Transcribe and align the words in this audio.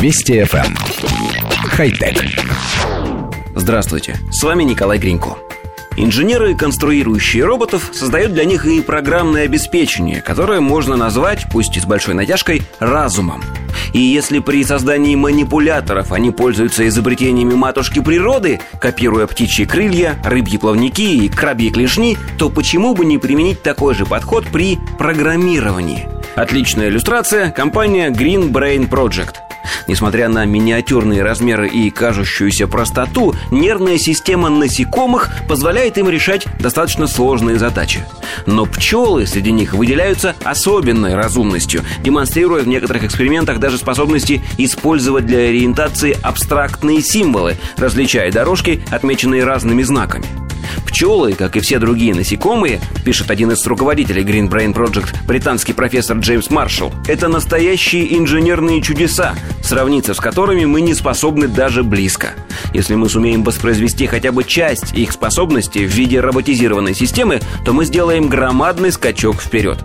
Вести 0.00 0.34
FM. 0.34 0.64
Эм. 0.64 0.76
Хай-тек. 1.70 2.24
Здравствуйте, 3.56 4.14
с 4.30 4.44
вами 4.44 4.62
Николай 4.62 4.96
Гринько. 4.96 5.36
Инженеры, 5.96 6.54
конструирующие 6.54 7.44
роботов, 7.44 7.90
создают 7.92 8.32
для 8.32 8.44
них 8.44 8.64
и 8.64 8.80
программное 8.80 9.42
обеспечение, 9.42 10.22
которое 10.22 10.60
можно 10.60 10.96
назвать, 10.96 11.46
пусть 11.50 11.76
и 11.76 11.80
с 11.80 11.84
большой 11.84 12.14
натяжкой, 12.14 12.62
разумом. 12.78 13.42
И 13.92 13.98
если 13.98 14.38
при 14.38 14.62
создании 14.62 15.16
манипуляторов 15.16 16.12
они 16.12 16.30
пользуются 16.30 16.86
изобретениями 16.86 17.54
матушки 17.54 18.00
природы, 18.00 18.60
копируя 18.80 19.26
птичьи 19.26 19.64
крылья, 19.64 20.16
рыбьи 20.24 20.58
плавники 20.58 21.24
и 21.24 21.28
крабьи 21.28 21.70
клешни, 21.70 22.16
то 22.38 22.50
почему 22.50 22.94
бы 22.94 23.04
не 23.04 23.18
применить 23.18 23.62
такой 23.62 23.96
же 23.96 24.06
подход 24.06 24.46
при 24.46 24.78
программировании? 24.96 26.08
Отличная 26.36 26.88
иллюстрация– 26.88 27.50
компания 27.56 28.10
Green 28.10 28.52
Brain 28.52 28.88
Project– 28.88 29.38
Несмотря 29.86 30.28
на 30.28 30.44
миниатюрные 30.44 31.22
размеры 31.22 31.68
и 31.68 31.90
кажущуюся 31.90 32.66
простоту, 32.66 33.34
нервная 33.50 33.98
система 33.98 34.48
насекомых 34.48 35.30
позволяет 35.48 35.98
им 35.98 36.08
решать 36.08 36.46
достаточно 36.60 37.06
сложные 37.06 37.58
задачи. 37.58 38.04
Но 38.46 38.66
пчелы 38.66 39.26
среди 39.26 39.52
них 39.52 39.74
выделяются 39.74 40.34
особенной 40.44 41.14
разумностью, 41.14 41.82
демонстрируя 42.00 42.62
в 42.62 42.68
некоторых 42.68 43.04
экспериментах 43.04 43.58
даже 43.58 43.78
способности 43.78 44.42
использовать 44.56 45.26
для 45.26 45.38
ориентации 45.38 46.16
абстрактные 46.22 47.02
символы, 47.02 47.56
различая 47.76 48.30
дорожки, 48.32 48.82
отмеченные 48.90 49.44
разными 49.44 49.82
знаками. 49.82 50.47
Пчелы, 50.88 51.34
как 51.34 51.54
и 51.56 51.60
все 51.60 51.78
другие 51.78 52.14
насекомые, 52.14 52.80
пишет 53.04 53.30
один 53.30 53.52
из 53.52 53.64
руководителей 53.66 54.22
Green 54.22 54.48
Brain 54.48 54.72
Project, 54.72 55.14
британский 55.26 55.74
профессор 55.74 56.16
Джеймс 56.16 56.48
Маршалл, 56.48 56.92
это 57.06 57.28
настоящие 57.28 58.16
инженерные 58.18 58.80
чудеса, 58.80 59.34
сравниться 59.62 60.14
с 60.14 60.18
которыми 60.18 60.64
мы 60.64 60.80
не 60.80 60.94
способны 60.94 61.46
даже 61.46 61.82
близко. 61.82 62.30
Если 62.72 62.94
мы 62.94 63.10
сумеем 63.10 63.44
воспроизвести 63.44 64.06
хотя 64.06 64.32
бы 64.32 64.44
часть 64.44 64.94
их 64.94 65.12
способностей 65.12 65.84
в 65.84 65.90
виде 65.90 66.20
роботизированной 66.20 66.94
системы, 66.94 67.40
то 67.66 67.74
мы 67.74 67.84
сделаем 67.84 68.28
громадный 68.28 68.90
скачок 68.90 69.42
вперед. 69.42 69.78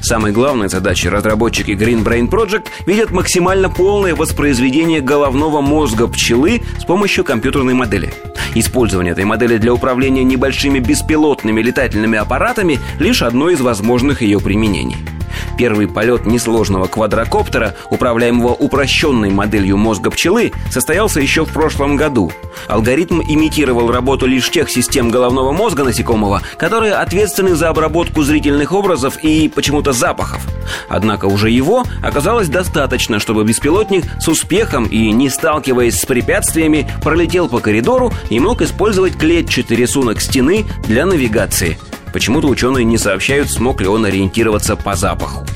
Самой 0.00 0.32
главной 0.32 0.68
задачей 0.68 1.08
разработчики 1.08 1.72
Green 1.72 2.02
Brain 2.02 2.28
Project 2.28 2.66
видят 2.86 3.10
максимально 3.10 3.68
полное 3.68 4.14
воспроизведение 4.14 5.00
головного 5.00 5.60
мозга 5.60 6.08
пчелы 6.08 6.62
с 6.78 6.84
помощью 6.84 7.24
компьютерной 7.24 7.74
модели. 7.74 8.12
Использование 8.54 9.12
этой 9.12 9.24
модели 9.24 9.58
для 9.58 9.72
управления 9.72 10.24
небольшими 10.24 10.78
беспилотными 10.78 11.60
летательными 11.62 12.18
аппаратами– 12.18 12.78
лишь 12.98 13.22
одно 13.22 13.50
из 13.50 13.60
возможных 13.60 14.22
ее 14.22 14.40
применений– 14.40 14.96
Первый 15.60 15.88
полет 15.88 16.24
несложного 16.24 16.86
квадрокоптера, 16.86 17.74
управляемого 17.90 18.54
упрощенной 18.54 19.28
моделью 19.28 19.76
мозга 19.76 20.10
пчелы, 20.10 20.52
состоялся 20.70 21.20
еще 21.20 21.44
в 21.44 21.52
прошлом 21.52 21.96
году. 21.96 22.32
Алгоритм 22.66 23.20
имитировал 23.20 23.92
работу 23.92 24.24
лишь 24.24 24.48
тех 24.48 24.70
систем 24.70 25.10
головного 25.10 25.52
мозга 25.52 25.84
насекомого, 25.84 26.40
которые 26.56 26.94
ответственны 26.94 27.56
за 27.56 27.68
обработку 27.68 28.22
зрительных 28.22 28.72
образов 28.72 29.18
и 29.22 29.50
почему-то 29.50 29.92
запахов. 29.92 30.40
Однако 30.88 31.26
уже 31.26 31.50
его 31.50 31.84
оказалось 32.02 32.48
достаточно, 32.48 33.18
чтобы 33.18 33.44
беспилотник 33.44 34.04
с 34.18 34.28
успехом 34.28 34.86
и 34.86 35.10
не 35.10 35.28
сталкиваясь 35.28 36.00
с 36.00 36.06
препятствиями 36.06 36.90
пролетел 37.02 37.50
по 37.50 37.60
коридору 37.60 38.14
и 38.30 38.40
мог 38.40 38.62
использовать 38.62 39.18
клетчатый 39.18 39.76
рисунок 39.76 40.22
стены 40.22 40.64
для 40.88 41.04
навигации– 41.04 41.78
Почему-то 42.12 42.48
ученые 42.48 42.84
не 42.84 42.98
сообщают, 42.98 43.50
смог 43.50 43.80
ли 43.80 43.88
он 43.88 44.04
ориентироваться 44.04 44.76
по 44.76 44.94
запаху. 44.94 45.46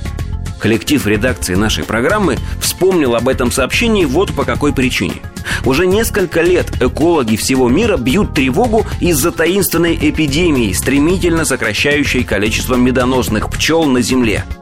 Коллектив 0.59 1.07
редакции 1.07 1.55
нашей 1.55 1.85
программы 1.85 2.39
вспомнил 2.61 3.15
об 3.17 3.29
этом 3.29 3.51
сообщении 3.51 4.07
вот 4.07 4.33
по 4.33 4.45
какой 4.45 4.73
причине. 4.73 5.17
Уже 5.65 5.87
несколько 5.87 6.41
лет 6.41 6.71
экологи 6.81 7.37
всего 7.37 7.69
мира 7.69 7.97
бьют 7.97 8.35
тревогу 8.35 8.87
из-за 9.01 9.31
таинственной 9.31 9.95
эпидемии, 9.95 10.73
стремительно 10.73 11.45
сокращающей 11.45 12.25
количество 12.25 12.77
медоносных 12.77 13.51
пчел 13.51 13.85
на 13.85 14.01
Земле– 14.01 14.45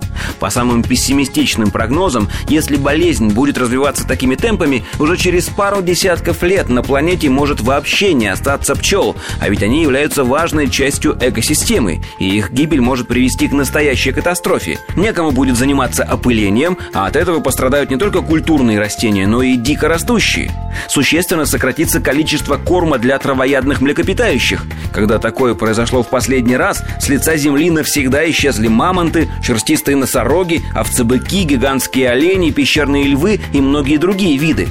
по 0.43 0.51
самым 0.51 0.83
пессимистичным 0.83 1.71
прогнозам, 1.71 2.29
если 2.49 2.75
болезнь 2.75 3.29
будет 3.29 3.59
развиваться 3.59 4.09
такими 4.09 4.35
темпами, 4.35 4.83
уже 4.99 5.17
через 5.17 5.45
пару 5.47 5.83
десятков 5.83 6.43
лет 6.43 6.69
на 6.69 6.83
планете 6.83 7.29
может 7.29 7.61
вообще 7.61 8.13
не 8.13 8.27
остаться 8.27 8.75
пчел, 8.75 9.15
а 9.39 9.49
ведь 9.49 9.63
они 9.63 9.83
являются 9.83 10.25
важной 10.25 10.69
частью 10.69 11.17
экосистемы, 11.21 12.03
и 12.19 12.29
их 12.39 12.51
гибель 12.51 12.81
может 12.81 13.07
привести 13.07 13.47
к 13.47 13.53
настоящей 13.53 14.11
катастрофе. 14.11 14.81
Некому 14.97 15.31
будет 15.31 15.57
заниматься 15.57 16.03
опылением, 16.03 16.77
а 16.93 17.07
от 17.07 17.15
этого 17.15 17.39
пострадают 17.39 17.91
не 17.91 17.97
только 17.97 18.21
культурные 18.21 18.81
растения, 18.81 19.29
но 19.29 19.43
и 19.43 19.55
дикорастущие. 19.55 20.51
Существенно 20.89 21.47
сократится 21.47 22.01
количество 22.01 22.57
корма 22.57 22.99
для 22.99 23.17
травоядных 23.17 23.81
млекопитающих. 23.81 24.65
Когда 24.93 25.19
такое 25.19 25.55
произошло 25.55 26.03
в 26.03 26.09
последний 26.09 26.57
раз, 26.57 26.83
с 27.01 27.09
лица 27.09 27.37
земли 27.37 27.71
навсегда 27.71 28.29
исчезли 28.29 28.67
мамонты, 28.67 29.29
шерстистые 29.41 29.97
носороги, 29.97 30.32
овцебыки, 30.75 31.45
гигантские 31.45 32.11
олени, 32.11 32.51
пещерные 32.51 33.05
львы 33.05 33.41
и 33.53 33.61
многие 33.61 33.99
другие 33.99 34.39
виды. 34.39 34.69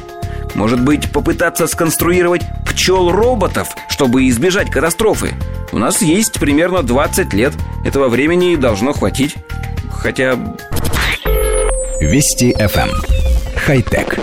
Может 0.56 0.82
быть, 0.82 1.12
попытаться 1.12 1.68
сконструировать 1.68 2.42
пчел-роботов, 2.66 3.70
чтобы 3.90 4.28
избежать 4.28 4.70
катастрофы? 4.70 5.34
У 5.72 5.78
нас 5.78 6.02
есть 6.02 6.40
примерно 6.40 6.84
20 6.84 7.34
лет. 7.34 7.54
Этого 7.86 8.10
времени 8.10 8.56
должно 8.56 8.94
хватить. 8.94 9.36
Хотя... 9.92 10.38
Вести 12.02 12.54
FM. 12.54 12.90
Эм. 12.90 13.02
Хай-тек. 13.56 14.20